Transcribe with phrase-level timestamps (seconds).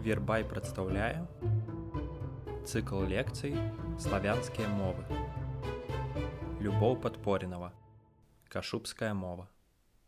[0.00, 1.28] Вербай прадстаўляе
[2.64, 3.52] цыкл лекцый
[4.00, 5.04] славянскія мовы.
[6.60, 7.72] Любоў падпоренава.
[8.48, 9.48] Кашубская мова.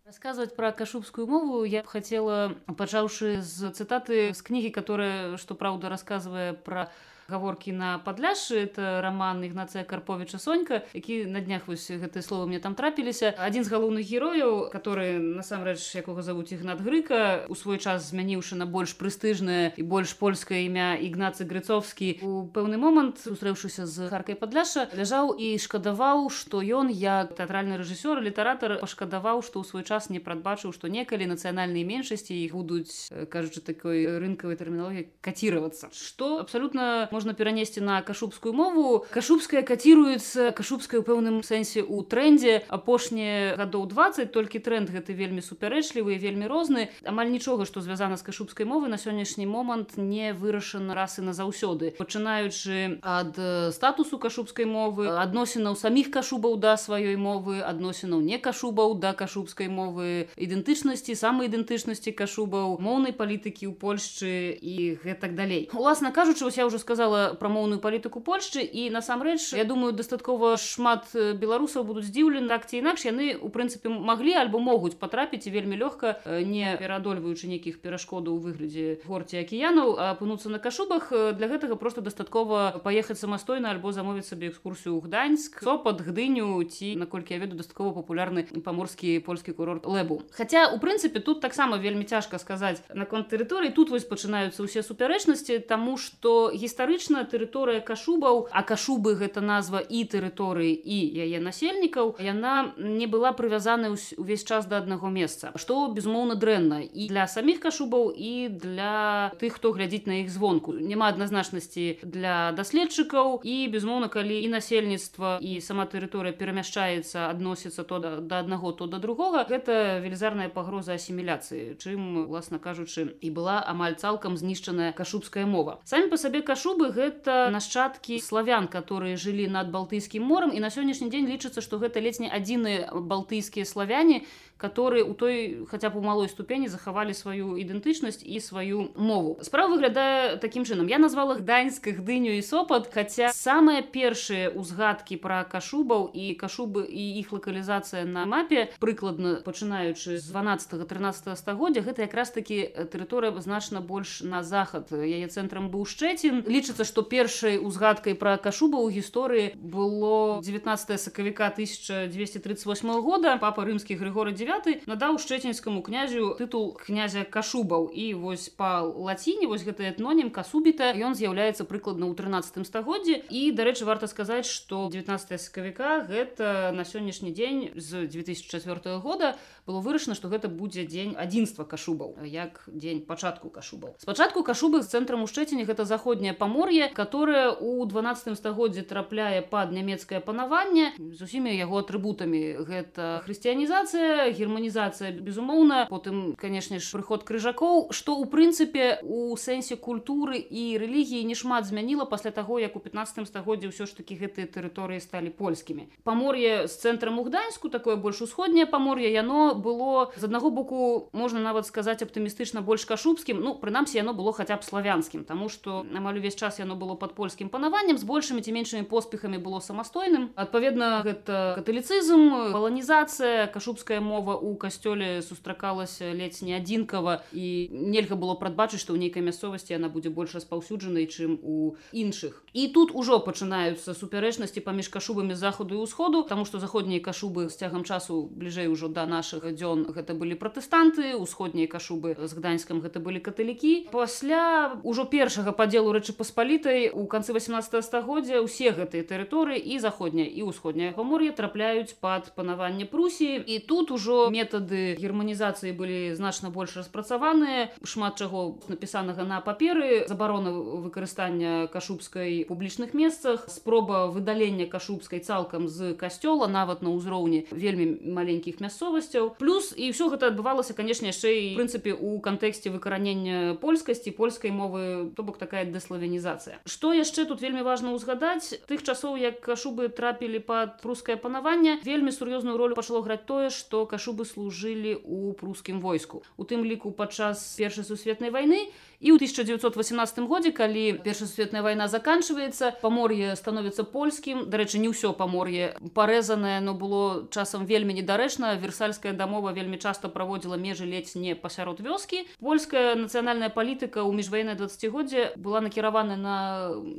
[0.07, 6.55] Рассказывать про кашубскую мову я хотела, пачаўшы з цытаты з кнігі, которая, што праўда, рассказывая
[6.55, 6.89] про
[7.29, 12.59] гаворкі на падляшы это роман ігнацыя карповича сонька які на днях вось гэтые слова мне
[12.59, 13.35] там трапіліся.
[13.39, 18.67] Адзін з галоўных герояў который насамрэч якога завуць ігнат грыка у свой час змяніўшы на
[18.67, 24.89] больш прэстыжнае і больш польскае імя ігнацы грыцовскі у пэўны момант сустрэўшыся з харкай падляша
[24.97, 30.21] ляжаў і шкадаваў што ён як тэатральны рэжысёр літаратар пашкадаваў што ў свой час не
[30.21, 35.91] прадбачыў што некалі нацыянальныя меншасці іх будуць кажучы такой рынкавай тэрміналогіі каціравацца.
[35.93, 39.05] Што абсалютна можна перанесці на кашубскую мову.
[39.13, 45.45] Кашубская каціруецца кашубская у пэўным сэнсе у трендзе апошнія гадоў 20 толькі тренд гэты вельмі
[45.45, 46.89] супярэчлівы вельмі розны.
[47.05, 51.93] Амаль нічога што звязана з кашубскай мовы на сённяшні момант не вырашана расы назаўсёды.
[52.01, 53.37] Пачынаючы ад
[53.77, 60.33] статусу кашубскай мовы адносінаў саміх кашубаў да сваёй мовы адносінаў не кашубаў да кашубскай мовы
[60.41, 65.69] ідэнтычнасці самаідэнтычнасці кашубаў моўнай палітыкі ў польшчы і гэтак далей.
[65.77, 70.55] Уласна кажучы я ўжо сказала сказала пра моўную палітыку Польшчы і насамрэч я думаю дастаткова
[70.57, 75.75] шмат беларусаў будуць здзіўлены так ці інакш яны у прынцыпе маглі альбо могуць патрапіць вельмі
[75.83, 82.07] лёгка не пераадольваючы нейкіх перашкодаў у выглядзе горці акіянаў апынуцца на кашубах для гэтага просто
[82.07, 87.59] дастаткова паехаць самастойна альбо замовіць сабе экскурсію ў гданьск сопад гдыню ці наколькі я веду
[87.59, 90.23] дастаткова папулярны паморскі польскі курорт лэбу.
[90.31, 93.75] Хаця у прынцыпе тут таксама вельмі цяжка сказаць наконт тэрыторыі.
[93.75, 99.81] Тут вось пачынаюцца ўсе супярэчнасці таму што гістарычна гістарычна тэрыторыя кашубаў а кашубы гэта назва
[99.81, 103.89] і тэрыторыі і яе насельнікаў яна не была прывязана
[104.21, 109.57] увесь час да аднаго месца што безумоўна дрэнна і для саміх кашубаў і для тых
[109.57, 110.73] хто глядзіць на іх звонку.
[110.73, 117.99] Няма адназначнасці для даследчыкаў і безумоўна калі і насельніцтва і сама тэрыторыя перамяшчаецца адносіцца то
[117.99, 123.63] да, да аднаго то да другога гэта велізарная пагроза асіміляцыі чым власна кажучы і была
[123.65, 125.81] амаль цалкам знішчаная кашубская мова.
[125.85, 130.51] Самі па сабе кашубы кубы гэта нашчадкі славян которые жылі над балтыйскім морам.
[130.51, 134.27] І на сённяшні дзень лічыцца што гэта ледзь не адзіныя балтыйскія славяне
[134.63, 139.39] которые у той хотя бы у малой ступені захавалі сваю ідэнтычнасць і сваю мову.
[139.43, 145.43] Справа выглядае таким чынам я назвала гданьскіх дыню і сопат хотя самыя першыя узгадкі про
[145.45, 152.07] кашубаў і кашубы і іх лакалізацыя на мапе прыкладна пачынаючы з 12 13 стагоддзя гэта
[152.07, 158.15] якраз таки тэрыторыя значна больш на захад яе цэнтрам быў шчэцін лічыцца што першай узгадкай
[158.15, 163.37] про кашуба у гісторыі было 19 сакавіка 1238 года.
[163.41, 167.89] Папа рымскі григора 9 9 надаў шчэцінскаму князю тытул князя кашубаў.
[167.89, 173.43] І вось па лаціне вось гэты этнонім касубіта ён з'яўляецца прыкладна ў 13 стагоддзе і
[173.57, 180.19] дарэчы варта сказаць што 19 сакавіка гэта на сённяшні дзень з 2004 года было вырашана
[180.19, 183.97] што гэта будзе дзень адзінства кашубаў як дзень пачатку кашубаў.
[183.99, 189.73] Спачатку кашубы з цэнтрам у шчэціне гэта заходняе памор'е которое у 12 стагоддзе трапляе пад
[189.73, 190.93] нямецкае панаванне.
[190.99, 198.27] З усімі яго атрыбутамі гэта хрысціянізацыя германізацыя безумоўна потым канешне ж прыход крыжакоў што у
[198.27, 203.71] прынцыпе у сэнсе культуры і рэлігіі не шмат змяніла пасля таго як у 15 стагоддзе
[203.71, 205.89] ўсё ж такі гэтыя тэрыторыі сталі польскімі.
[206.05, 211.41] Памор'е з цэнтрам у гданьску такое больш усходняе памор'е яно было з аднаго боку можна
[211.41, 216.19] нават сказаць аптымістычна больш кашубскім ну прынамсі яно было хаця б славянскім тому что амаль
[216.19, 220.31] увесь час яно было под польскім панаваннем з большымі ці меншымі поспехамі было самастойным.
[220.37, 228.15] Адпаведна гэта каталіцызм паланізацыя кашубская мова мова у касцёле сустракалася ледзь не адзінкава і нельга
[228.15, 232.47] было прадбачыць што ў нейкай мясцовасці яна будзе больш распаўсюджанай чым у іншых.
[232.55, 237.59] І тут ужо пачынаюцца супярэчнасці паміж кашубамі захаду і ўсходу тому што заходнія кашубы з
[237.59, 243.03] цягам часу бліжэй ужо да нашых дзён гэта былі пратэстанты усходнія кашубы з гданьскам гэта
[243.03, 243.91] былі каталікі.
[243.91, 250.31] Пасля ўжо першага падзелу рэчы паспалітай у канцы 18 стагоддзя ўсе гэтыя тэрыторыі і заходняя
[250.31, 253.43] і ўсходняя гамор'я трапляюць пад панаванне прусіі.
[253.43, 260.53] І тут ужо метады германізацыі былі значна больш распрацаваныя шмат чаго напісанага на паперы забарона
[260.53, 268.61] выкарыстання кашубскай публічных месцах спроба выдалення кашубскай цалкам з касцёла нават на ўзроўні вельмі маленькіх
[268.61, 269.37] мясцовасцяў.
[269.39, 275.13] Плюс і ўсё гэта адбывалася канешне яшчэ і прынцыпе у кантэксце выкаранення польскасці польскай мовы
[275.17, 278.55] то бок такая дэславянізацыя што яшчэ тут вельмі важна ўзгадаць?
[278.69, 283.87] Тых часоў як кашубы трапілі под прускае панаванне вельмі сур'ёзную ролю пачало граць тое што
[283.87, 286.27] кашубы служылі ў прускім войску.
[286.35, 288.67] У тым ліку падчас першай сусветнай вайны
[289.03, 295.11] і ў 1918 годзе калі першая сусветная вайна заканчивается памор'е становіцца польскім дарэчы не ўсё
[295.11, 298.55] памор'е парэзанае но было часам вельмі недарэчна.
[298.63, 302.23] Версальская дамова вельмі часто праводзіла межы ледзь не пасярод вёскі.
[302.39, 306.37] Польская нацыянальная палітыка ў міжваеннае 20годдзе была накіравана на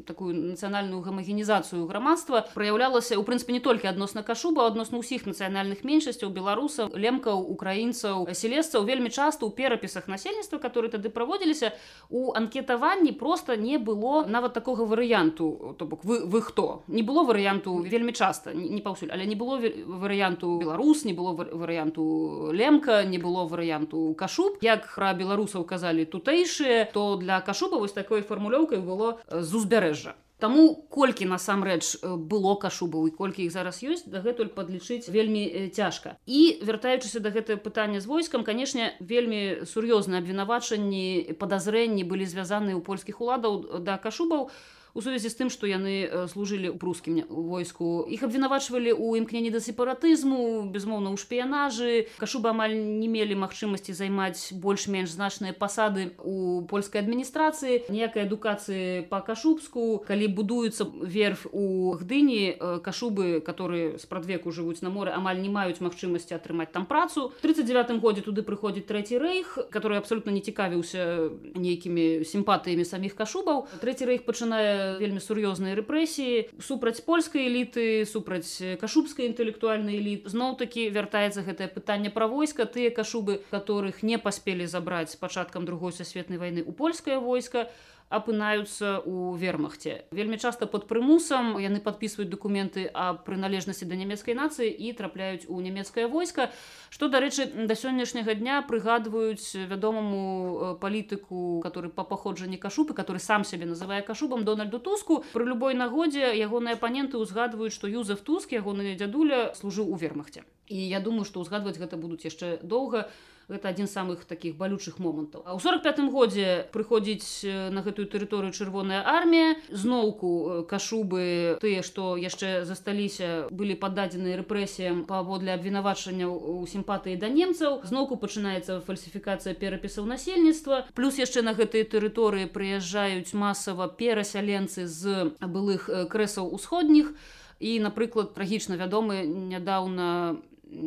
[0.03, 2.44] такую нацыянальную гамагенізацыю грамадства.
[2.53, 8.83] Праяўлялася у прынцыпе не толькі адносна кашуба адносна ўсіх нацыянальных меншасцяў беларусаў лемкаў украінцаў селесцаў.
[8.83, 11.71] Вельмі часто ў перапісах насельніцтва которые тады праводзіліся
[12.09, 16.83] у анкетаванні просто не было нават такога варыянту то бок вы вы хто?
[16.87, 22.51] Не было варыянту вельмі часта не паўсюль але не было варыянту беларус не было варыянту
[22.51, 28.21] лемка не было варыянту кашуб як пра беларусаў казалі тутэйшыя то для кашуба вось такой
[28.21, 34.51] фармулёўкай было з узбярэжжа Таму колькі насамрэч было кашубаў і колькі іх зараз ёсць дагэтуль
[34.51, 36.17] падлічыць вельмі цяжка.
[36.27, 42.83] І вяртаючыся да гэтае пытання з войскам канешне вельмі сур'ёзныя абвінавачанні падазрэнні былі звязаны ў
[42.83, 44.51] польскіх уладаў да кашубаў
[44.93, 48.05] у сувязі з тым што яны служылі ў прускім войску.
[48.05, 54.53] Іх абвінавачвалі ў імкненні да сепаратызму безмоўна ў шпіянажы кашуба амаль не мелі магчымасці займаць
[54.53, 57.89] больш-менш значныя пасады у польскай адміністрацыі.
[57.89, 65.09] Ніякай адукацыі па кашубску калі будуецца верф у гдыні кашубы которые спрадвеку жывуць на моры
[65.09, 67.33] амаль не маюць магчымасці атрымаць там працу.
[67.41, 73.65] 39 годзе туды прыходзіць трэці рэйх который абсолютно не цікавіўся нейкімі сімпатыямі саміх кашубаў.
[73.81, 80.89] Трэці рэйх пачынае вельмі сур'ёзныя рэпрэсіі супраць польскай эліты супраць кашубскай інтэлектуальнай эліт зноў такі
[80.94, 82.65] вяртаецца гэтае пытанне пра войска.
[82.65, 87.69] Тыя кашубы которых не паспелі забраць пачаткам другой сусветнай вайны у польскае войска
[88.13, 90.06] апынаюцца ў вермахце.
[90.13, 95.57] Вельмі часта под прымусам яны подписываюць документы о прыналежнасці да нямецкай нацыі і трапляюць у
[95.57, 96.54] нямецкае войска
[96.94, 103.65] што дарэчы да сённяшняга дня прыгадваюць вядомаму палітыку который па паходжанні кашупы который сам сябе
[103.65, 105.25] называе кашубам дональду туску.
[105.33, 110.45] Пры любой нагодзе ягоныя апаненты ўзгадваюць што юзеф туск ягоны дзядуля служыў у вермахце.
[110.69, 113.10] І я думаю што ўзгадваць гэта будуць яшчэ доўга.
[113.10, 117.43] у гэта адзін з самых таких балючых момантаў а ў 45 годзе прыходзіць
[117.73, 125.53] на гэтую тэрыторыю чырвоная армія зноўку кашубы тыя што яшчэ засталіся былі пададзены рэпрэсіям паводле
[125.53, 132.47] абвінавачання у сімпатыі да немцаў зноўку пачынаецца фальсіфікацыя перапісаў насельніцтва плюс яшчэ на гэтай тэрыторыі
[132.47, 137.13] прыязджаюць масава перасяленцы з былых крэсаў усходніх
[137.59, 140.39] і напрыклад трагічна вядомы нядаўна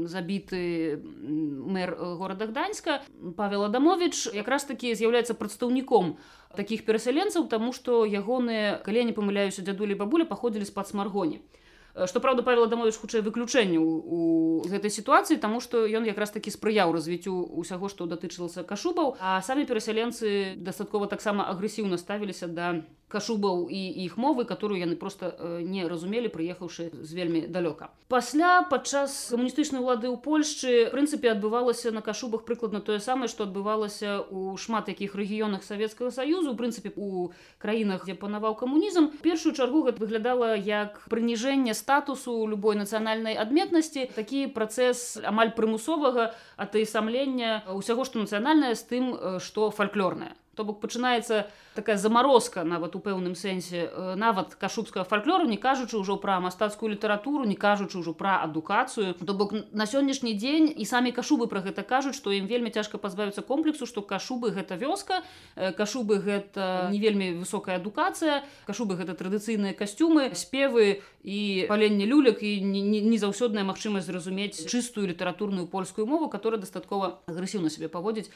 [0.06, 1.00] забіты
[1.76, 3.02] мэр горада гданьска
[3.36, 6.16] павел адамович якраз таки з'яўляецца прадстаўніком
[6.56, 11.40] таких перасяленцаў тому что ягоныя калі не памыляюся дзядулі бабуля паходзілі з-пад смаргоні
[12.04, 16.92] что правда павел адамович хутчэй выключэнне у гэтай сітуацыі тому что ён якраз таки спрыяў
[16.92, 23.80] развіццю усяго што датычылася кашубаў а самі перасяленцы дастаткова таксама агрэсіўна ставіліся да кашубаў і
[24.04, 27.94] іх мовы которую яны просто э, не разумелі прыехаўшы з вельмі далёка.
[28.08, 34.26] Пасля падчас камуністычнай улады ў польшчы прынцыпе адбывалася на кашубах прыкладна тое самае што адбывалася
[34.30, 37.30] у шмат якіх рэгіёнах савецкага саюзу прынцыпе у
[37.62, 44.50] краінах дзе панаваў камунізм першую чаргу гэта выглядала як прыніжэнне статусу любой нацыянальнай адметнасці такі
[44.50, 49.04] працэс амаль прымусовага атэйсамлення ўсяго што нацыянальнае з тым
[49.38, 55.60] што фальклорнае то бок пачынаецца такая замарозка нават у пэўным сэнсе нават кашубскага фальклору не
[55.60, 59.12] кажучы ўжо пра мастацкую літаратуру не кажучы ўжо пра адукацыю.
[59.14, 62.96] То бок на сённяшні дзень і самі кашубы пра гэта кажуць што ім вельмі цяжка
[62.96, 65.20] пазбавіцца комплексу што кашубы гэта вёска
[65.76, 72.64] кашубы гэта не вельмі высокая адукацыя кашубы гэта традыцыйныя касцюмы спевы і паленне люлек і
[72.64, 78.32] не заўсёдная магчымасць зразумець чыстую літаратурную польскую мову которая дастаткова агрэсіўна сябе паводзіць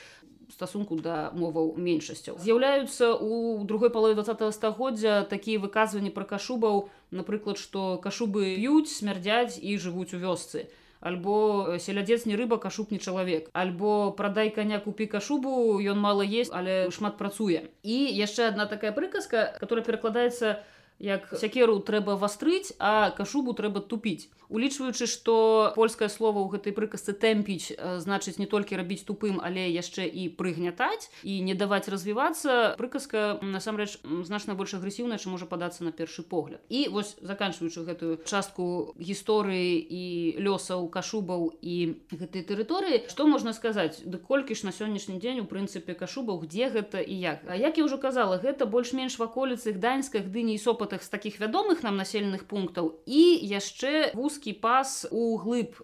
[0.53, 2.39] стасунку да моваў меншасцяў.
[2.43, 9.59] З'яўляюцца у другой палове 20 стагоддзя такія выказванні пра кашубаў напрыклад што кашубы п'юць смярдзяць
[9.59, 10.69] і жывуць у вёсцы.
[11.01, 16.53] Альбо селядзец не рыба кашуб не чалавек альбо прадай каня купі кашубу ён мала есть
[16.53, 20.61] але шмат працуе і яшчэ одна такая прыказка которая перакладаецца
[21.01, 24.29] як сякеру трэба вастрыць а кашубу трэба тупіць.
[24.51, 27.73] Улічваючы што польскае слово ў гэтай прыказцы тэмпіць
[28.05, 34.03] значыць не толькі рабіць тупым але яшчэ і прыгнятаць і не даваць развівацца прыказка насамрэч
[34.29, 36.61] значна больш агрэсіўна чым можа падацца на першы погляд.
[36.69, 40.05] І вось заканчваючы гэтую частку гісторыі і
[40.43, 44.03] лёсаў кашубаў і гэтай тэрыторыі што можна сказаць?
[44.05, 47.47] Ды колькі ж на сённяшні дзень у прынцыпе кашубаў где гэта і як?
[47.49, 51.39] А як я ўжо казала гэта больш-менш ваколіцы гданьска гдыні і сопат гэтых з такіх
[51.39, 52.99] вядомых нам населеных пунктаў.
[53.07, 55.79] І яшчэ вузкі пас у глыб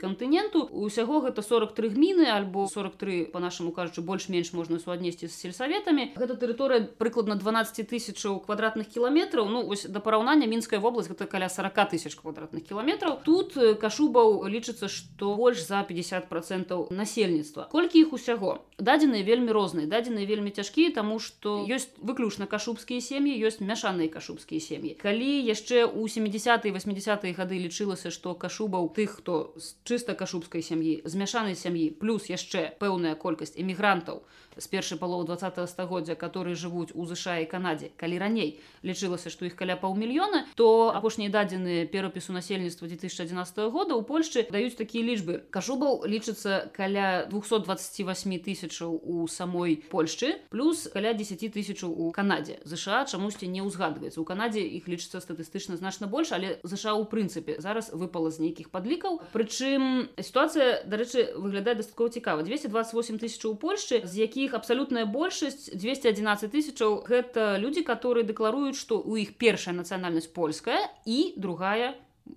[0.00, 0.62] кантыненту.
[0.70, 6.14] Усяго гэта 43 гміны альбо 43 по-нашаму кажучы больш-менш можна суаднесці з сельсаветамі.
[6.16, 9.48] Гэта тэрыторыя прыкладна 12 тысячаў квадратных кіламетраў.
[9.50, 13.20] Ну ось да параўнання мінская вобласць гэта каля 40 тысяч квадратных кіламетраў.
[13.26, 17.68] Тут кашубаў лічыцца што больш за 50 процентаў насельніцтва.
[17.70, 18.62] Колькі іх усяго?
[18.78, 24.60] Дадзеныя вельмі розныя дадзеныя вельмі цяжкія таму што ёсць выключна кашубскія сем'і ёсць мяшаныя кашубскія
[24.60, 24.94] сем'і.
[24.94, 31.02] Калі яшчэ у 70 80 гады лічылася што кашубаў тых хто з чыста кашубскай сям'і
[31.04, 34.22] змяшанай сям'і плюс яшчэ пэўная колькасць эмігрантаў
[34.58, 39.46] з першай паловы 20 стагоддзя которые жывуць у ЗША і Канадзе калі раней лічылася што
[39.46, 45.42] іх каля паўмільёна то апошнія дадзеныя перапісу насельніцтва 2011 года у Польшчы даюць такія лічбы.
[45.50, 52.58] Кашубаў лічыцца каля 228 тысячаў у самой Польшчы плюс каля 10 тысячаў у Канадзе.
[52.64, 54.20] ЗША чамусьці не ўзгадваецца.
[54.20, 58.70] У Канадзе іх лічыцца статыстычна значна больш але ЗША у прынцыпе зараз выпала з нейкіх
[58.70, 59.20] падлікаў.
[59.32, 62.42] Прычым сітуацыя дарэчы выглядае дастаткова цікава.
[62.42, 68.76] 228 тысяч у Польшчы з якіх іх абсалютная большасць 211 тысячаў гэта людзі которые дэкларуюць
[68.80, 71.94] што у іх першая нацыянальнасць польская і другая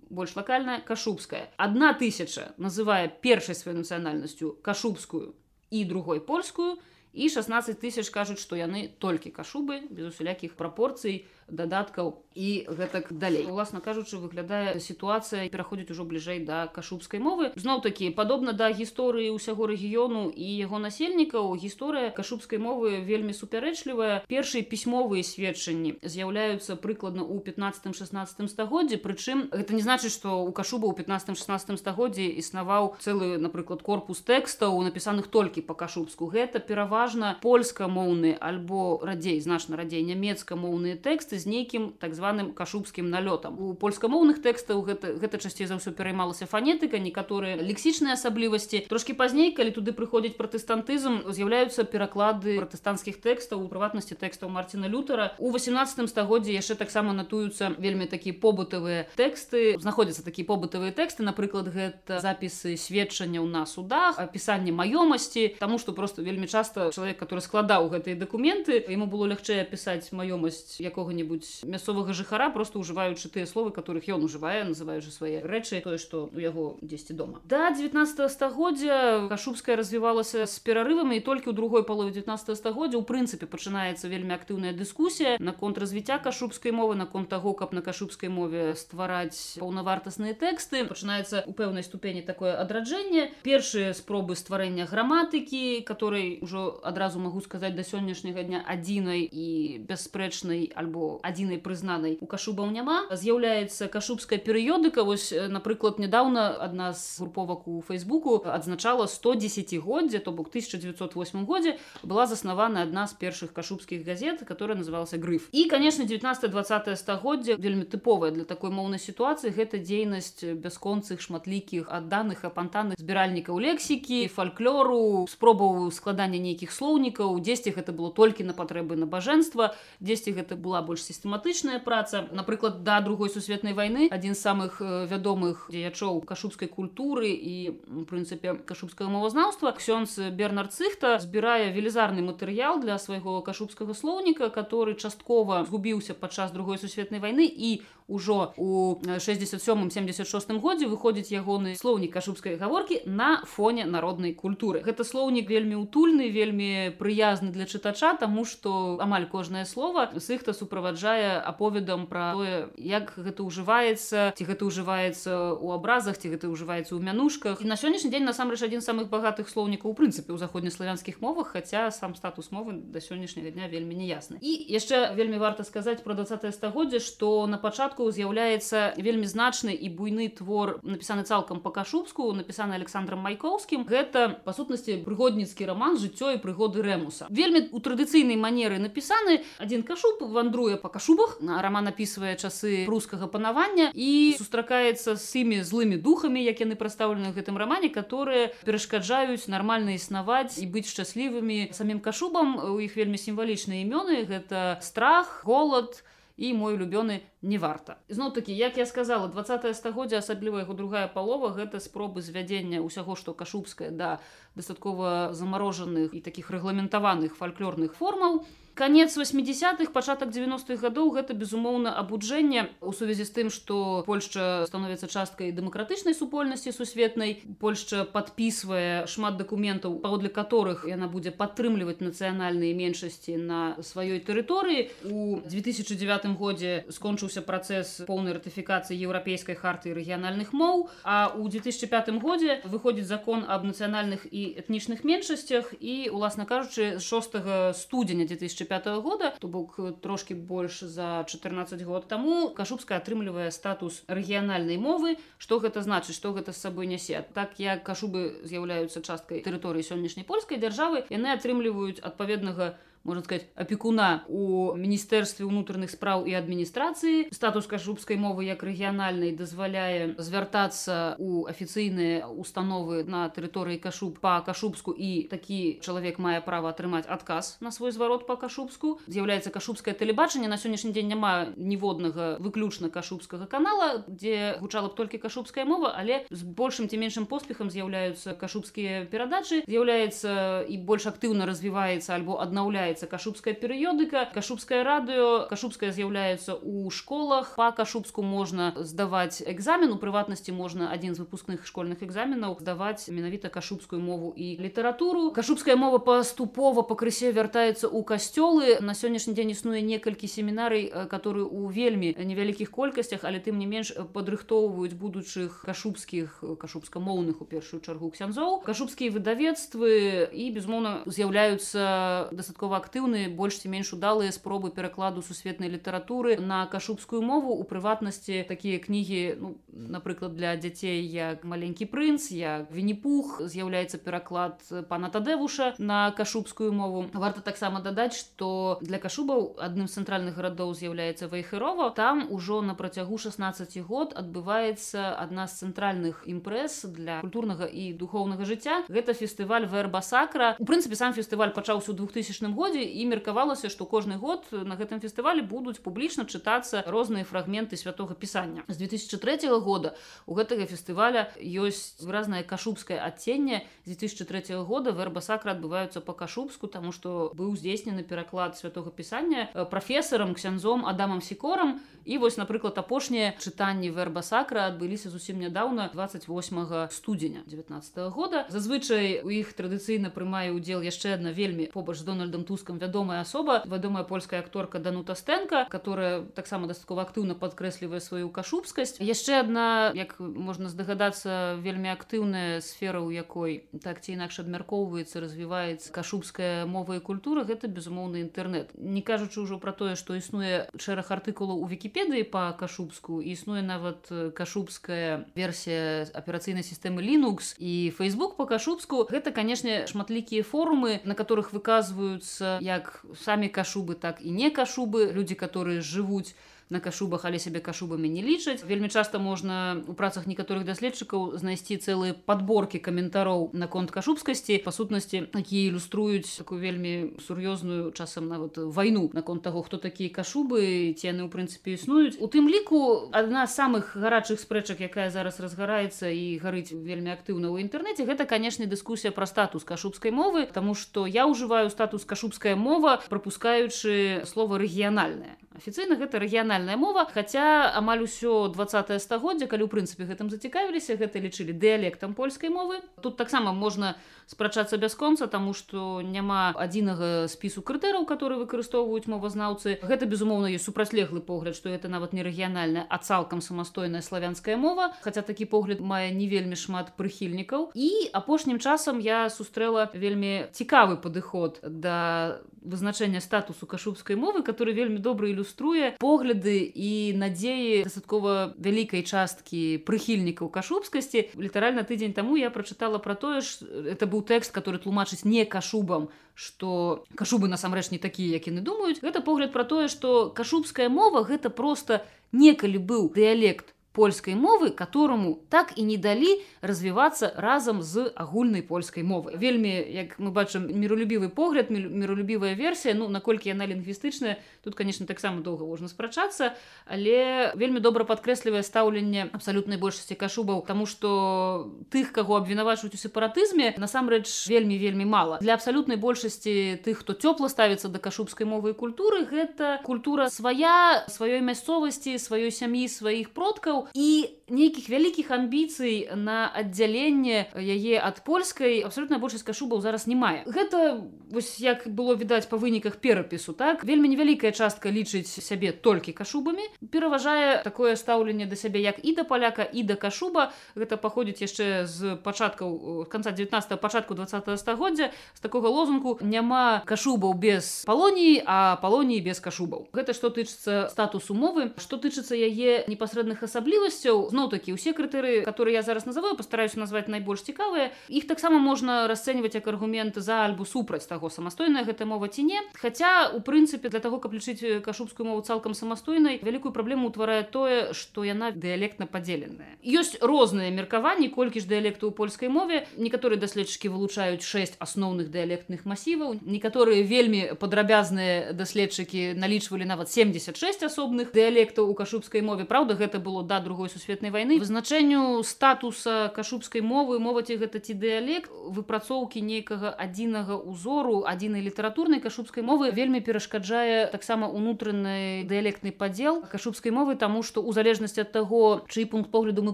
[0.10, 5.34] больш лакальная кашубская одна тысяча называе першай сваёй нацыянальнасцю кашубскую
[5.72, 6.78] і другой польскую
[7.14, 13.46] і 16 тысяч кажуць што яны толькі кашубы без усялякіх прапорцый дадаткаў і гэтак далей.
[13.46, 17.52] Уласна кажучы выглядае сітуацыя пераходзіць ужо бліжэй да кашубскай мовы.
[17.60, 24.24] Зноў такі падобна да гісторыі ўсяго рэгіёну і яго насельнікаў гісторыя кашубскай мовы вельмі супярэчлівая.
[24.32, 30.88] Першыя пісьмовыя сведчанні з'яўляюцца прыкладна ў 15-16 стагоддзі прычым гэта не значыць што у кашуба
[30.88, 38.38] ў 15-16 стагоддзі існаваў цэлы напрыклад корпус тэкстаў напісаных толькі па кашубску гэта пераважна польскамоўны
[38.40, 43.60] альбо радзей значна радзей нямецкамоўныя тэксты з нейкім так званым кашубскім налётам.
[43.60, 48.88] У польскамоўных тэкстаў гэта гэта часцей за ўсё пераймалася фанетыка некаторыя лексічныя асаблівасці.
[48.90, 55.36] Трошки пазней калі туды прыходзіць пратэстантызм з'яўляюцца пераклады пратэстанцкіх тэкстаў у прыватнасці тэкстаў марціна лютера.
[55.38, 59.78] У 18 стагоддзе яшчэ таксама натуюцца вельмі такія побытавыя тэксты.
[59.78, 66.22] Знаходзяцца такія побытавыя тэксты напрыклад гэта запісы сведчанняў на судах апісанне маёмасці тому что просто
[66.22, 72.14] вельмі часто чалавек который складаў гэтыя дакументы ему было лягчэй апісаць маёмасць якога-нибудь якога-небудзь мясцовага
[72.14, 76.78] жыхара просто ўжываючы тыя словы которых ён ужывае называючы свае рэчы тое што у яго
[76.82, 77.42] дзесьці дома.
[77.46, 83.06] Да 19 стагоддзя кашубская развівалася з перарывамі і толькі ў другой палове 19 стагоддзя у
[83.06, 88.74] прынцыпе пачынаецца вельмі актыўная дыскусія наконт развіцця кашубскай мовы наконт таго каб на кашубскай мове
[88.76, 90.86] ствараць паўнавартасныя тэксты.
[90.86, 93.32] Пачынаецца у пэўнай ступені такое адраджэнне.
[93.44, 100.72] Першыя спробы стварэння граматыкі которой ужо адразу магу сказаць да сённяшняга дня адзінай і бясспрэчнай
[100.76, 105.04] альбо адзінай прызнанай у кашубаў няма з'яўляецца кашубская перыёдыка.
[105.04, 112.28] Вось напрыклад нядаўна адна з груповак у фейсбуку адзначала 110годдзя то бок 1908 годзе была
[112.28, 117.84] заснавана адна з першых кашубскіх газет которая называлася грыф і конечно 19 20 стагоддзя вельмі
[117.84, 119.52] тыповая для такой моўнай сітуацыі.
[119.52, 127.40] Гэта дзейнасць бясконцых шматлікіх адданых апантанных збіральнікаў лексікі фальклору спробаў складання нейкіх слоўнікаў.
[127.42, 132.28] Дзесьці гэта было толькі на патрэбы набажэнства дзесьці гэта была больш сістэматычная праца.
[132.32, 137.56] Напрыклад да другой сусветнай войны адзін з самых вядомых дзеячоў кашубскай культуры і
[137.90, 139.74] у прынцыпе кашубскага мовазнаўства.
[139.74, 146.78] Ксёнз бернард цыхта збірае велізарны матэрыял для свайго кашубскага слоўніка который часткова згубіўся падчас другой
[146.78, 153.86] сусветнай войны і ўжо у 67 76 годзе выходзіць ягоны слоўнік кашубскай гаворкі на фоне
[153.86, 154.82] народнай культуры.
[154.82, 161.40] Гэта слоўнік вельмі утульны вельмі прыязны для чытача тому что амаль кожнае слово сыхта суправаджае
[161.40, 167.00] аповедам пра тое як гэта ўжываецца ці гэта ўжываецца у абразах ці гэта ўжываецца ў
[167.00, 167.62] мянушках.
[167.62, 171.92] І на сённяшні дзень насамрэч адзін самых багатых слоўнікаў у прынцыпе ў заходнеславянскіх мовах хаця
[171.92, 176.52] сам статус мовы да сённяшняга дня вельмі неясны і яшчэ вельмі варта сказаць про 20
[176.56, 182.34] стагоддзя што на пачатку выпадку з'яўляецца вельмі значны і буйны твор напісаны цалкам па кашубску
[182.34, 183.86] напісаны александром майкоўскім.
[183.86, 189.46] Гэта па сутнасці прыгодніцкі роман жыццё і прыгоды рэмуса вельмі у традыцыйнай манеры напісаны.
[189.60, 196.02] Адзін кашуб вандруе па кашубах роман напісвае часы рускага панавання і сустракаецца з тымі злымі
[196.02, 202.58] духамі як яны прадстаўлены гэтым рамане которые перашкаджаюць нармальна існаваць і быць шчаслівымі самім кашубам.
[202.58, 204.26] У іх вельмі сімвалічныя імёны.
[204.26, 206.04] Гэта страх голод
[206.42, 207.98] і мой улюбёны не варта.
[208.10, 213.18] Зноў такі як я сказала 20 стагоддзя асабліва яго другая палова гэта спробы звядзення ўсяго
[213.18, 214.20] што кашубская да
[214.56, 218.46] дастаткова замарожаных і такіх рэгламентаваных фальклорных формаў.
[218.74, 225.12] Конец 80-х пачатак 90-х гадоў гэта безумоўна абуджэнне у сувязі з тым што Польшча становіцца
[225.12, 227.44] часткай дэмакратычнай супольнасці сусветнай.
[227.60, 234.88] Польшча подпісвае шмат дакументаў паводле которых яна будзе падтрымліваць нацыянальныя меншасці на сваёй тэрыторыі.
[235.04, 236.88] У 2009 годзе
[237.32, 243.64] скончыўся працэс поўнай ратыфікацыі еўрапейскай харты рэгіянальных моў а у 2005 годзе выходзіць закон аб
[243.64, 250.82] нацыянальных і этнічных меншасцях і уласна кажучы 6 студзеня 2005 года то бок трошки больш
[250.82, 255.18] за 14 год таму кашубская атрымлівае статус рэгіянальнай мовы.
[255.38, 257.24] Што гэта значыць што гэта з сабой нясе?
[257.34, 263.48] Так як кашубы з'яўляюцца часткай тэрыторыі сённяшняй польскай дзяржавы яны атрымліваюць адпаведнага у можно сказать
[263.56, 271.50] опекуна у міністэрстве унутраных спраў і адміністрацыі статус кашубскай мовы як рэгіянальнай дазваляе звяртацца у
[271.50, 274.94] афіцыйныя установы на тэрыторыі кашуб по кашубску.
[274.94, 279.00] І такі чалавек мае права атрымаць адказ на свой зварот по кашубску.
[279.08, 280.48] З'яўляецца кашубскае тэлебачанне.
[280.48, 286.26] На сённяшні дзень няма ніводнага выключна кашубскага канала дзе гучала б толькі кашубская мова але
[286.30, 289.64] з большым ці меншым поспехам з'яўляюцца кашубскія перадачы.
[289.66, 296.90] З'яўляецца і больш актыўна развіваецца альбо аднаўляе з'яўляецца кашубская перыёдыка кашубскае радыё кашубская з'яўляецца у
[296.90, 297.56] школах.
[297.56, 303.50] Па кашубску можна здаваць экзамен у прыватнасці можна адзін з выпускных школьных экзаменаў здаваць менавіта
[303.50, 309.82] кашубскую мову і літаратуру кашубская мова паступова пакрысе вяртаецца ў касцёлы на сённяшні дзень існуе
[309.82, 317.42] некалькі семінарый которые у вельмі невялікіх колькасцях але тым не менш падрыхтоўваюць будучых кашубскіх кашубскамоўных
[317.42, 318.62] у першую чаргу ксяндзоў.
[318.68, 326.38] Кашубскія выдавецтвы і безумоўна з'яўляюцца дастаткова актыўныя больш ці менш удалыя спробы перакладу сусветнай літаратуры
[326.42, 327.54] на кашубскую мову.
[327.54, 334.60] У прыватнасці такія кнігі ну, напрыклад для дзяцей як маленькі прынц як вініпух з'яўляецца пераклад
[334.90, 337.06] пана тадэвуша на кашубскую мову.
[337.14, 342.74] Варта таксама дадаць што для кашубаў адным з цэнтральных гарадоў з'яўляецца вайхырова там ужо на
[342.74, 349.68] працягу 16 год адбываецца адна з цэнтральных імпрэз для культурнага і духоўнага жыцця гэта фестываль
[349.68, 354.16] верба сакра у прынцыпе сам фестываль пачаўся у 2000 годзе годзе і меркавалася што кожны
[354.16, 358.64] год на гэтым фестывалі будуць публічна чытацца розныя фрагменты святого пісання.
[358.68, 363.68] З 2003 года у гэтага фестываля ёсць выразнае кашубскае адценне.
[363.84, 369.52] З 2003 года верба сакра адбываюцца по кашубску тому что быў здзейснены пераклад святого пісання
[369.68, 371.82] прафесарам ксяндзом адамам сікорам.
[372.06, 378.48] І вось напрыклад апошнія чытанні верба сакра адбыліся зусім нядаўна 28 студзеня 19 -го года.
[378.50, 383.22] Зазвычай у іх традыцыйна прымае удзел яшчэ адна вельмі побач з дональдом тус рускам вядомая
[383.22, 389.92] асоба вядомая польская акторка данута стэнка которая таксама дастаткова актыўна падкрэслівае сваю кашубскасць яшчэ адна
[389.98, 397.02] як можна здагадацца вельмі актыўная сфера у якой так ці інакш абмяркоўваецца развіваецца кашубская мова
[397.02, 401.66] і культура гэта безумоўны інтэрнет не кажучы ўжо пра тое што існуе шэраг артыкулаў у
[401.66, 404.06] вкіпедыі па кашубску існуе нават
[404.38, 411.54] кашубская версія аперацыйнай сістэмы linux і facebook по кашубску гэта канешне шматлікія форумы на которых
[411.58, 416.36] выказваюцца як самі кашубы так і не кашубы людзі которые жывуць
[416.72, 418.64] на кашубах але сябе кашубамі не лічаць.
[418.64, 424.58] Вельмі часта можна у працах некаторых даследчыкаў знайсці цэлыя подборки каментароў наконт кашубскасці.
[424.64, 430.96] Па сутнасці якія ілюструюць такую вельмі сур'ёзную часам нават вайну наконт таго хто такія кашубы
[430.96, 432.16] ці яны ў прынцыпе існуюць.
[432.24, 437.52] У тым ліку адна з самых гарачых спрэчак якая зараз разгараецца і гарыць вельмі актыўна
[437.52, 442.56] ў інтэрнэце гэта канешне дыскусія пра статус кашубскай мовы тому что я ўжываю статус кашубская
[442.56, 447.06] мова пропускаючы слова рэгіянальная афіцыйна гэта рэгіянальная мова.
[447.06, 452.82] Хаця амаль усё 20 стагоддзя калі ў прынцыпе гэтым зацікавіліся гэта лічылі дыялектам польскай мовы.
[453.02, 453.94] Тут таксама можна
[454.26, 459.78] спрачацца бясконца таму што няма адзінага спісу крытэраў которые выкарыстоўваюць мовазнаўцы.
[459.86, 464.98] Гэта безумоўна ёсць супрацьлеглы погляд што это нават не рэгіянальная а цалкам самастойная славянская мова.
[465.06, 467.78] Хаця такі погляд мае не вельмі шмат прыхільнікаў.
[467.78, 475.00] І апошнім часам я сустрэла вельмі цікавы падыход да вызначэння статусу кашубскай мовы который вельмі
[475.00, 481.34] добра ілюструе погляды і надзеі дастаткова вялікай часткі прыхільнікаў кашубскасці.
[481.36, 486.10] Літаральна тыдзень таму я прачытала пра тое ж это быў тэкст который тлумачыць не кашубам
[486.34, 489.02] что кашубы насамрэч не такія як яны думаюць.
[489.02, 495.40] Гэта погляд пра тое что кашубская мова гэта просто некалі быў дыялект польскай мовы которому
[495.50, 501.30] так і не далі развівацца разам з агульнай польскай мовы вельмі як мы бачым міролюбівы
[501.30, 502.94] погляд міролюбівая версія.
[502.94, 509.28] Ну наколькі яна лінгвістычная тут конечно таксама доўга можна спрачацца але вельмі добра падкрэслівае стаўленне
[509.34, 515.38] абсалютнай большасці кашубаў тому что тых каго абвінавачваюць у сепаратызме насамрэч вельмі вельмі мала.
[515.42, 521.04] Для абсалютнай большасці тых хто цёпла ставіцца да кашубскай мовы і культуры гэта культура свая
[521.12, 528.84] сваёй мясцовасці сваёй сям'і сваіх продкаў і нейкіх вялікіх амбіцый на аддзяленне яе ад польскай
[528.86, 533.84] абсолютна большасць кашубаў зараз не мае гэта вось як было відаць па выніках перапісу так?
[533.84, 539.24] Вельмі невялікая частка лічыць сябе толькі кашубамі пераважае такое стаўленне да сябе як і да
[539.24, 540.52] паляка і да кашуба.
[540.76, 545.12] Гэта паходзіць яшчэ з пачаткаў конца 19 пачатку 20 стагоддзя.
[545.34, 551.34] З такога лозунку няма кашубаў без палоніі а палоніі без кашубаў гэта што тычыцца статусу
[551.34, 551.72] мовы.
[551.78, 557.08] Што тычыцца яе непасрэдных асаблівасцяў зноў такі усе крытэрыі которые я зараз называю постараюсь назваць
[557.08, 557.92] найбольш цікавыя.
[558.08, 562.60] Іх таксама можна расцэньваць як аргумент за альбу супраць таго самастойная гэта мова ці не.
[562.74, 567.94] Хаця у прынцыпе для того каб лічыць кашубскую мову цалкам самастойнай вялікую праблему ўтварае тое
[567.94, 569.78] што яна дыялектна падзеленая.
[569.84, 572.88] Ёсць розныя меркаванні колькі ж дыялекту у польскай мове.
[572.98, 576.40] Некаторыя даследчыкі вылучаюць шэсць асноўных дыялектных масіваў.
[576.42, 582.66] Некаторыя вельмі падрабязныя даследчыкі налічвалі нават 76 асобных дыялектаў у кашубскай мове.
[582.66, 584.60] Праўда гэта было да другой сусветнай вайны.
[584.60, 592.64] Вызначэнню статуса кашубскай мовы моваці гэта ці дыялект выпрацоўкі нейкага адзінага узору адзінай літаратурнай кашубскай
[592.64, 598.86] мовы вельмі перашкаджае таксама унутраны дыялектны падзел кашубскай мовы таму што у залежнасці ад таго
[598.88, 599.74] чый пункт погляду мы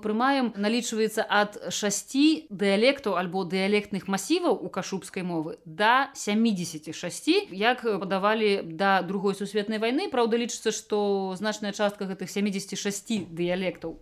[0.00, 8.62] прымаем налічваецца ад шасці дыялектаў альбо дыялектных масіваў у кашубскай мовы да 76 як падавалі
[8.64, 10.08] да другой сусветнай вайны.
[10.10, 13.98] Праўда лічыцца што значная частка гэтых 76 дыялектаў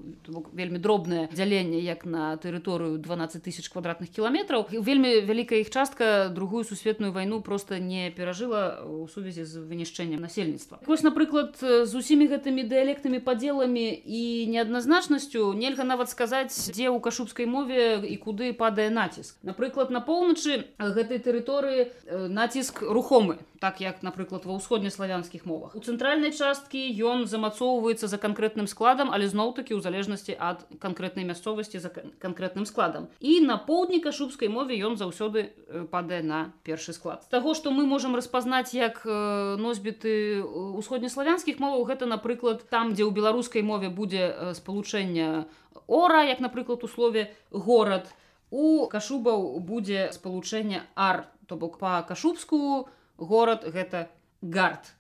[0.52, 4.66] вельмі дробнае дзяленне як на тэрыторыю 12 тысяч квадратных кіламетраў.
[4.70, 10.80] Вельмі вялікая іх частка другую сусветную вайну просто не перажыла у сувязі з вынішчэннем насельніцтва.
[10.86, 17.46] Вось напрыклад з усімі гэтымі дыялектамі падзеламі і неадназначнасцю нельга нават сказаць дзе ў кашубскай
[17.46, 19.36] мове і куды падае націск.
[19.42, 21.90] Напрыклад на поўначы гэтай тэрыторыі
[22.28, 25.72] націск рухомы так як напрыклад ва ўсходнеславянскіх мовах.
[25.72, 31.80] У цэнтральнай часткі ён замацоўваецца за канкрэтным складам але зноў-такі ў залежнасці ад канкрэтнай мясцовасці
[31.80, 31.88] за
[32.20, 33.08] канкрэтным складам.
[33.24, 35.56] І на поўдні кашубскай мове ён заўсёды
[35.88, 37.24] падае на першы склад.
[37.32, 43.64] Таго што мы можемм распазнаць як носьбіты усходнеславянскіх моваў гэта напрыклад там дзе ў беларускай
[43.64, 45.48] мове будзе спалучэнне
[45.88, 48.12] ора як напрыклад у слове горад
[48.50, 54.08] у кашубаў будзе спалучэнне ар то бок па кашубску горад гэта
[54.42, 54.94] гард.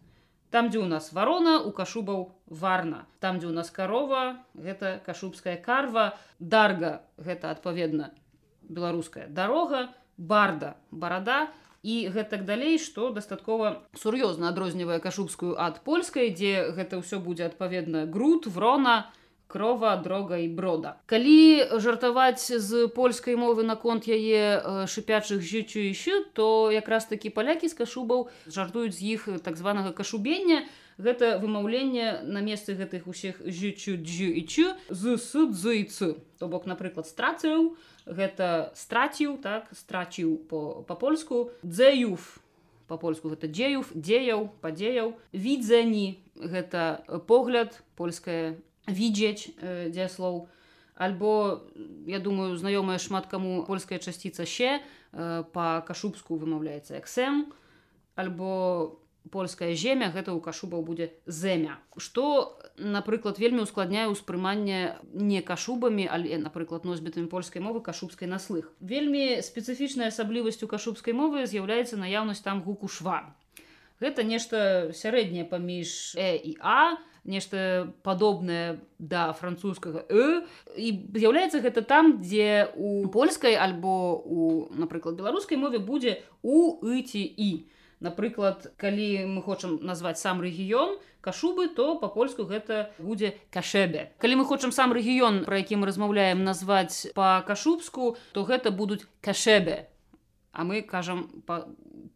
[0.50, 3.06] Там дзе у нас варона у кашубаў варна.
[3.18, 6.14] Там дзе у нас карова гэта кашубская карва.
[6.38, 8.12] Дарга гэта адпаведна
[8.62, 9.90] беларуская дарога.
[10.16, 11.50] Барда барада.
[11.82, 18.06] І гэтак далей што дастаткова сур'ёзна адрознівае кашубскую ад польскай дзе гэта ўсё будзе адпаведна
[18.06, 19.10] груд врона
[19.46, 20.96] крова дрога і брода.
[21.06, 27.74] Калі жартаваць з польскай мовы наконт яе шыпячых жыццю ищу то якраз такі палякі з
[27.78, 30.64] кашубаў жартуюць з іх так званага кашубення.
[30.94, 37.10] Гэта вымаўленне на месцы гэтых усіх жычу дзю і чу з судзыцы то бок напрыклад
[37.10, 37.74] страціў
[38.06, 42.38] гэта страціў так страціў по па-польску дзеюф
[42.86, 45.16] па-польску гэта дзеюф дзеяў падзеяў.
[45.32, 50.48] Відзені гэта погляд польская відзець э, дзеслоў
[50.94, 51.62] альбо
[52.06, 54.80] я думаю знаёмая шмат каму польская часціца ще
[55.12, 57.50] э, па-кашубску вымаўляецца эксэм
[58.14, 58.98] альбо
[59.30, 66.36] польская земя гэта ў кашубаў будзе зэмя што напрыклад вельмі ускладняе ўспрыманне не кашубамі але
[66.38, 72.86] напрыклад носьбітамі польскай мовы кашубскай наслых вельмі спецыфічнай асаблівасцю кашубскай мовы з'яўляецца наяўнасць там гуку
[72.86, 73.32] шва
[74.04, 80.44] гэта нешта сярэдняе паміж э і а нешта падобнае да французскага э
[80.76, 87.24] і з'яўляецца гэта там дзе у польскай альбо у напрыклад беларускай мове будзе у ыці
[87.24, 87.66] і
[88.00, 94.44] напрыклад калі мы хочам назваць сам рэгіён кашубы то по-польску гэта будзе кашэбе калі мы
[94.44, 99.88] хочам сам рэгіён про які мы размаўляем назваць по-кашубску то гэта будуць кашэбе
[100.54, 101.66] а мы кажам по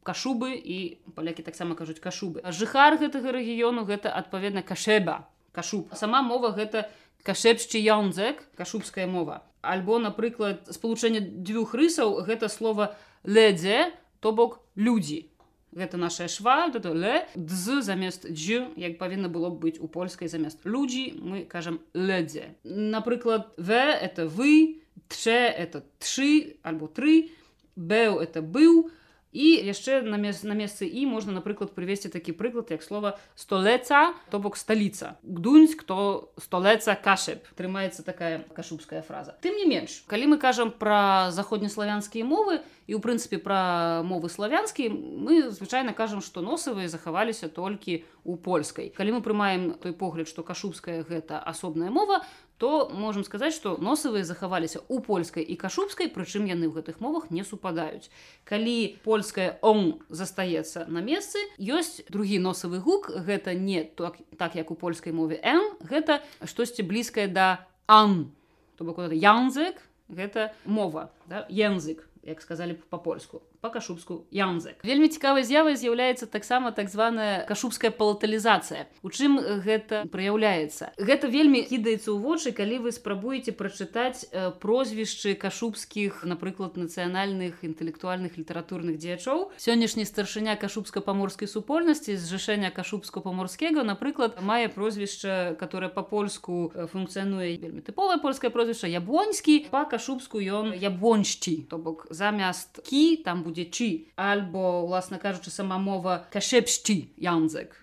[0.06, 2.40] кашубы і палякі таксама кажуць кашубы.
[2.48, 5.28] Жыхар гэтага рэгіёну гэта адпаведна кашэба.
[5.52, 5.90] Кашуб.
[5.92, 6.88] Сама мова гэта
[7.26, 9.42] кашэпшчы ёнзек кашубская мова.
[9.60, 15.28] Альбо напрыклад спалучэнне дзвюх рысаў гэта слова ледзе то бок людзі.
[15.74, 20.64] Гэта наша шва это ле дз замест дж як павінна было быць у польскай замест
[20.64, 22.56] людзі мы кажам ледзе.
[22.64, 27.30] Напрыклад в это вы тше это тры альбо тры
[27.78, 28.90] бэў это быў
[29.32, 34.14] і яшчэ на мес на месцы і можна напрыклад прывесці такі прыклад як слова столеца
[34.32, 39.36] то бок сталіца гдуньць кто столеца кашеп трымаецца такая кашубская фраза.
[39.44, 44.88] Тым не менш калі мы кажам пра заходнеславянскія мовы і у прынцыпе пра мовы славянскія
[44.90, 50.42] мы звычайна кажам што носавыя захаваліся толькі у польскай калі мы прымаем той погляд што
[50.42, 52.24] кашубская гэта асобная мова
[52.58, 57.30] то можам сказаць што носавыя захаваліся у польскай і кашубскай прычым яны ў гэтых мовах
[57.30, 58.10] не супадаюць
[58.44, 64.70] калі польская он застаецца на месцы ёсць другі носавы гук гэта не так, так як
[64.70, 68.34] у польскай мове н гэта штосьці блізкае да ан
[68.76, 69.78] то бок янзек
[70.10, 71.46] гэта мова да?
[71.48, 78.86] янзык як сказалі па-польску па-кашубску янзек вельмі цікавай з'явай з'яўляецца таксама так званая кашубская палаталізацыя.
[79.02, 80.94] У чым гэта праяўляецца?
[80.98, 84.30] Гэта вельмі кідаецца ў вочы калі вы спрабуеце прачытаць
[84.62, 89.50] прозвішчы кашубскіх напрыклад нацыянальных інтэлектуальных літаратурных дзеячоў.
[89.58, 98.54] Сённяшні старшыня кашубска-паморскай супольнасці зжышэння кашубско-паморскega напрыклад мае прозвішча которое па-польску функцыянуе вельмі тыповае польскае
[98.54, 105.50] прозвішча ябоньскі па-кашубску ён ябоньшчі то бок замяст кі там будзе чы альбо уласна кажучы
[105.50, 107.80] сама мова кашепшчы янзек.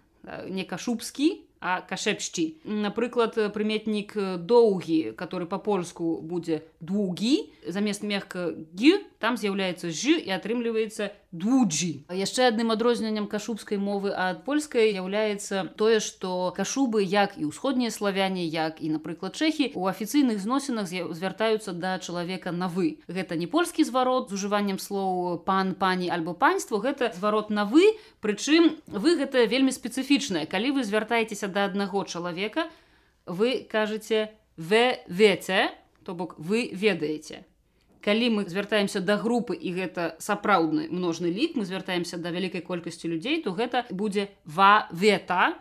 [0.49, 4.13] Не кашубскі а кашепшчы напрыклад прыметнік
[4.45, 12.47] доўгі который по-польску будзе двугі замест мягка гі там з'яўляецца ж і атрымліваецца двуджі яшчэ
[12.51, 18.81] адным адрозненнем кашубскай мовы ад польскай з'яўляецца тое што кашубы як і ўсходнія славяне як
[18.81, 24.29] і напрыклад чэхі у афіцыйных зносінах звяртаюцца да чалавека на вы гэта не польскі зварот
[24.29, 29.71] з ужываннем слоў пан пані альбо панство гэта зварот на вы прычым вы гэта вельмі
[29.71, 30.45] спецыфічнае.
[30.45, 32.69] Калі вы звяртаецеся да аднаго чалавека
[33.25, 35.71] вы кажаце в веце
[36.05, 37.43] то бок вы ведаеце
[38.05, 43.09] калі мы звяртаемся да групы і гэта сапраўдны множны лік мы звяртаемся да вялікай колькасці
[43.09, 45.57] людзей то гэта будзе ва вета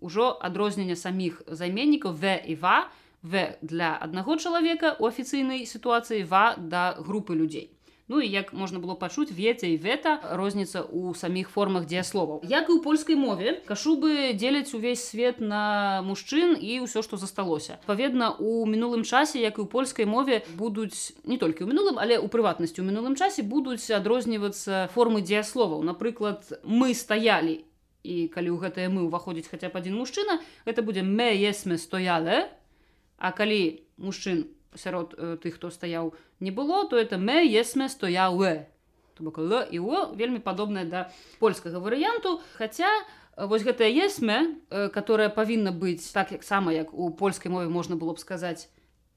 [0.00, 2.88] ужо адрознення саміх займеннікаў в і ва.
[3.22, 7.68] В для аднаго чалавека у афіцыйнай сітуацыі ва да групы людзей
[8.10, 12.42] Ну і як можна было пачуць веця і вета розніца ў саміх формах дзеясловаў.
[12.42, 17.78] Як і ў польскай мове кашубы дзеляць увесь свет на мужчын і ўсё, што засталося.
[17.86, 22.18] Паведна у мінулым часе, як і ў польскай мове будуць не толькі ў мінулым, але
[22.18, 25.86] ў прыватнасці ў мінулым часе будуць адрознівацца формы дзеясловаў.
[25.86, 27.62] Напрыклад, мы стаялі
[28.02, 32.50] і калі ў гэтае мы ўваходзіць хаця б адзін мужчына, гэта будзе мэ есме стояле,
[33.20, 38.66] А калі мужчын сярод э, тых хто стаяў не было то это мэ есме стояуэ
[39.20, 42.88] бок л і о вельмі падобная да польскага варыянту хаця
[43.36, 47.68] э, вось гэтая есме э, которая павінна быць так як сама як у польскай мове
[47.68, 48.68] можна было б сказаць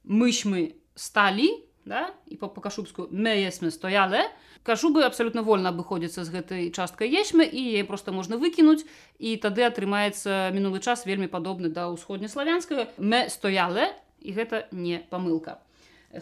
[0.04, 1.48] мыш мы сталі
[1.84, 4.28] да і по пакашубску мэ есме стояле
[4.62, 8.84] кажубы абсалютна вольна абыходзіцца з гэтай часткай есьмы і яе просто можна выкінуць
[9.18, 15.63] і тады атрымаецца мінулы час вельмі падобны да ўсходнеславянскага мэ стояле і гэта не памылка.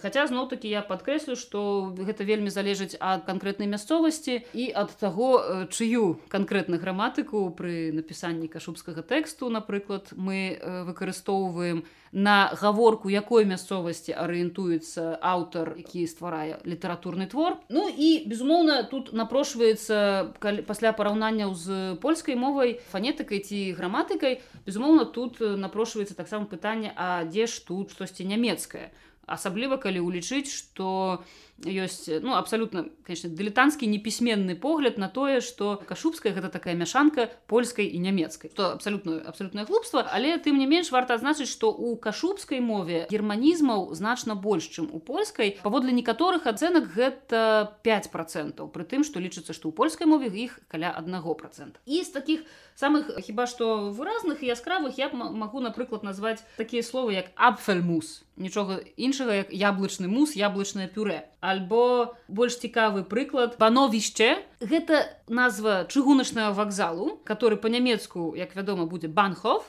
[0.00, 5.66] Хаця зноў такі я падкрэслю, што гэта вельмі залежыць ад канкрэтнай мясцовасці і ад таго,
[5.68, 10.56] чыю канкрэтна граматыку пры напісанні кашубскага тэксту, напрыклад, мы
[10.88, 17.56] выкарыстоўваем на гаворку якой мясцовасці арыентуецца аўтар, які стварае літаратурны твор.
[17.68, 24.40] Ну і безумоўна, тут напрошваецца пасля параўнанняў з польскай мовай фанетыкай ці граматыкай.
[24.64, 28.92] Безумоўна, тут напрошваецца таксама пытанне, а дзе ж тут штосьці нямецкае
[29.26, 31.22] асабліва калі ўлічыць што
[31.64, 37.86] ёсць ну абсалютна конечно дылетантскі непісьменны погляд на тое что кашубская гэта такая мяшанка польскай
[37.86, 38.50] і нямецкай.
[38.50, 43.94] То абсалютна абсалютнае глупства але тым не менш варта адзначыць что у кашубскай мове германізмаў
[43.94, 49.54] значна больш чым у польскай паводле некаторых ацэнак гэта 5 процентаў пры тым што лічыцца
[49.54, 52.42] што ў польскай мове іх каля аднаго процент і з таких
[52.74, 58.82] самых хіба што выразных і яскравых я магу напрыклад назваць такія словы як апфельмус нічога
[58.96, 63.58] іншага як яблычны мус яблычнае пюре альбо больш цікавы прыклад.
[63.58, 69.66] Пановішча гэта назва чыгуначнага вакзалу который по-нямецку як вядома будзе банхов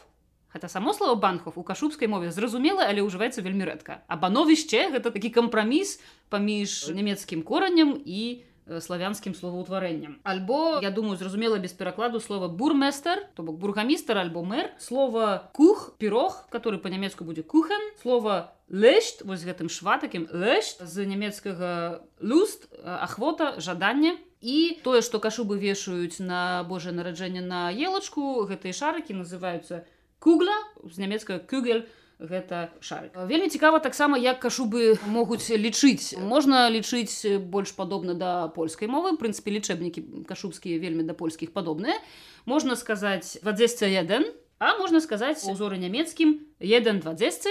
[0.54, 4.06] Хаця само слова банхов у кашубскай мове зразумела, але ўжываецца вельмі рэдка.
[4.06, 5.98] А бановішча гэта такі кампраміс
[6.30, 13.44] паміж нямецкім коранем і славянскім словаўтварэннем альбо я думаю зразумела без перакладу слова бурместер то
[13.44, 19.70] бок бургамістр альбо мэр слова кух пірог который по-нямецку будзе кухен слова лэшт вось гэтым
[19.70, 26.92] шва такім лэшт з нямецкага люст ахвота жаданне і тое што кашубы вешаюць на Божае
[26.96, 29.84] нараджэнне на елачку гэтыя шарыкі называюцца
[30.20, 31.88] кугля з нямецкая кюгель
[32.20, 33.16] гэта шарык.
[33.28, 36.18] Вельмі цікава таксама як кашубы могуць лічыць.
[36.18, 39.18] Можна лічыць больш падобна да польскай мовы.
[39.18, 42.00] Прынцыпе лічэбнікі кашубскія вельмі да польскіх падобныя.
[42.46, 47.48] Можна сказаць 21 а можна сказаць узоры нямецкім 1 20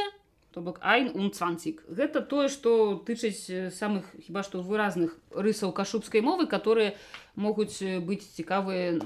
[0.53, 6.47] то бок айн 20 гэта тое што тычыць самых хіба што выразных рысаў кашубскай мовы
[6.47, 6.97] которые
[7.35, 8.99] могуць быць цікавыя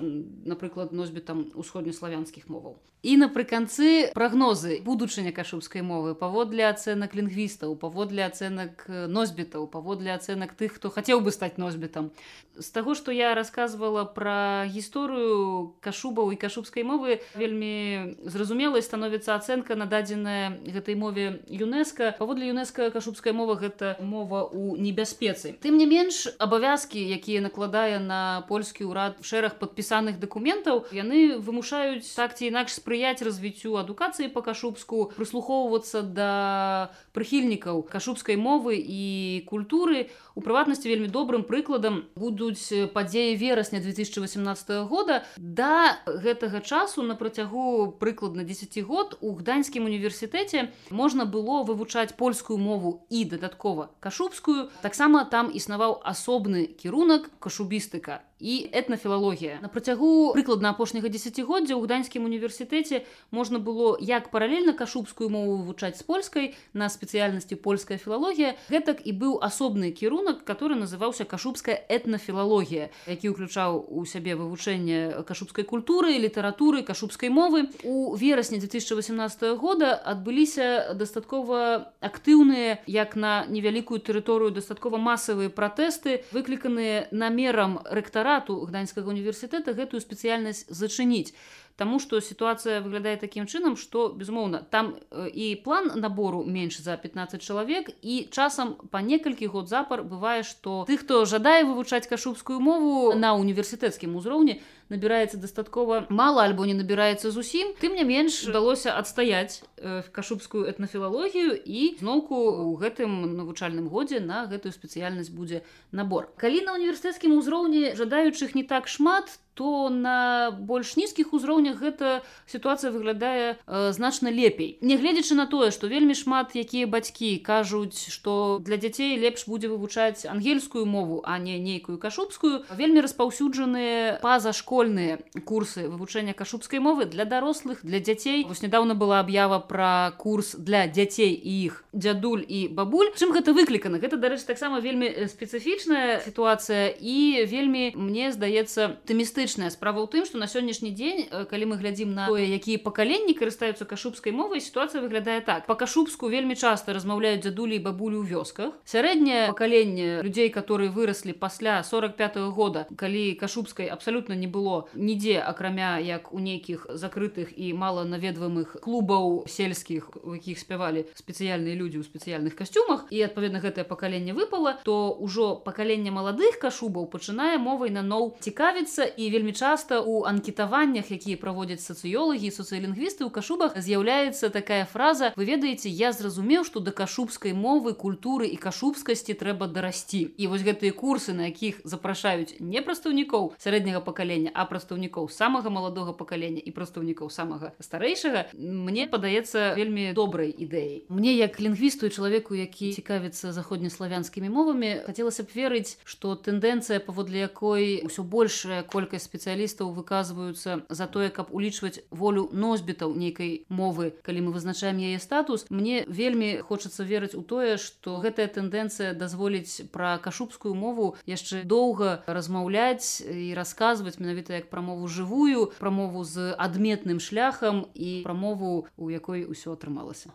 [0.45, 2.79] напрыклад носьбітам усходнеславянскіх моваў.
[3.07, 10.81] І напрыканцы прагнозы будучыня кашубскай мовы паводле ацэнак лінгвістаў паводле ацэнак носьбітаў паводле ацэнак тых
[10.81, 12.11] хто хацеў бы стаць носьбітам
[12.59, 19.79] з таго што я рассказывала пра гісторыю кашубаў і кашубскай мовы вельмі зразумелай становіцца ацэнка
[19.79, 26.27] нададзеная гэтай мове юнеска паводле юнеска кашубская мова гэта мова у небяспецы тым не менш
[26.43, 28.16] абавязкі якія накладае на
[28.51, 34.41] польскі ўрад шэраг падпісаных дакументаў яны вымушаюць так ці інакш спры спрыяць развіццю адукацыі па
[34.41, 40.09] кашубску прыслухоўвацца да прыхільнікаў кашубскай мовы і культуры.
[40.09, 45.25] у прыватнасці вельмі добрым прыкладам будуць падзеі верасня 2018 года.
[45.37, 52.59] Да гэтага часу на працягу прыкладна 10 год у гданьскім універсітэце можна было вывучаць польскую
[52.59, 54.69] мову і дадаткова кашубскую.
[54.83, 62.29] Таксама там існаваў асобны кірунак кашубістыка і этнафілалогія на працягу прыкладна апошняга десятгоддзя ў гданьскім
[62.29, 69.01] універсітэце можна было як паралельна кашубскую мову вывучаць з польскай на спецыяльнасці польская філалогія гэтак
[69.09, 76.19] і быў асобны кірунак который называўся кашубская этнафілалогія які ўключаў у сябе вывучэнне кашубскай культуры
[76.21, 77.69] літаратуры кашубскай мовы.
[77.85, 87.09] У верасні 2018 года адбыліся дастаткова актыўныя як на невялікую тэрыторыю дастаткова масавыя пратэсты выкліканыя
[87.11, 91.35] намерам рэктара рэктарату гданьскага універсітэта гэтую спецыяльнасць зачыніць.
[91.77, 97.43] Таму што сітуацыя выглядае такім чынам, што безумоўна там і план набору менш за 15
[97.43, 103.15] чалавек і часам па некалькі год запар бывае, што ты, хто жадае вывучаць кашубскую мову
[103.15, 109.63] на універсітэцкім узроўні, набіраецца дастаткова мала альбо не набіраецца зусім тым не менш удалося адстаяць
[109.79, 116.31] э, кашубскую этнафілалогію і зноўку у гэтым навучальным годзе на гэтую спецыяльнасць будзе набор.
[116.37, 122.93] Калі на універсітэцкім узроўні жадаючых не так шмат то на больш нізкіх узроўнях гэта сітуацыя
[122.93, 124.77] выглядае э, значна лепей.
[124.85, 130.29] Нягледзячы на тое што вельмі шмат якія бацькі кажуць што для дзяцей лепш будзе вывучаць
[130.29, 137.81] ангельскую мову а не нейкую кашубскую вельмі распаўсюджаныя пазашкольныя курсы вывучэння кашубскай мовы для дарослых
[137.81, 138.45] для дзяцей.
[138.45, 143.09] Вось нядаўна была аб'ява пра курс для дзяцей і іх дзядуль і бабуль.
[143.17, 143.97] Чым гэта выклікана?
[144.05, 150.27] Гэта дарэчы таксама вельмі спецыфічная сітуацыя і вельмі мне здаецца тымісты крытычная справа ў тым
[150.27, 154.99] што на сённяшні дзень калі мы глядзім на тое якія пакаленні карыстаюцца кашубскай мовай сітуацыя
[154.99, 155.71] выглядае так.
[155.71, 158.75] Па кашубску вельмі часта размаўляюць дзядулі бабулі ў вёсках.
[158.83, 165.39] Сярэдняе пакаленне людзей которые выраслі пасля 45 -го года калі кашубскай абсалютна не было нідзе
[165.39, 172.03] акрамя як у нейкіх закрытых і мала наведваемых клубаў сельскіх у якіх спявалі спецыяльныя людзі
[172.03, 177.95] ў спецыяльных касцюмах і адпаведна гэтае пакаленне выпала то ўжо пакаленне маладых кашубаў пачынае мовай
[177.95, 184.89] наноў цікавіцца і вельмі часта у анкетаваннях якія праводзяць сацыёлагі сацыялінгвісты ў кашубах з'яўляецца такая
[184.89, 190.49] фраза вы ведаеце я зразумеў што да кашубскай мовы культуры і кашубскасці трэба дарасці і
[190.49, 196.65] вось гэтыя курсы на якіх запрашаюць не прадстаўнікоў сярэдняга пакалення а прадстаўнікоў самага маладога пакалення
[196.65, 201.05] і прадстаўнікоў самага старэйшага мне падаецца вельмі добрай ідэяй.
[201.13, 208.01] Мне як лінгвісту чалавеку які цікавіцца заходнеславянскімі мовамі хацелася б верыць што тэндэнцыя паводле якой
[208.09, 214.15] усё большая колькасць спецыялістаў выказваюцца за тое каб улічваць волю носьбітаў нейкай мовы.
[214.23, 219.91] Калі мы вызначаем яе статус мне вельмі хочацца верыць у тое што гэтая тэндэнцыя дазволіць
[219.93, 227.21] пра кашубскую мову яшчэ доўга размаўляць і расказваць менавіта як прамову жывую прамову з адметным
[227.21, 230.31] шляхам і прамову у якой усё атрымалася